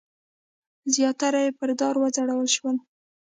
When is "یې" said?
1.45-1.51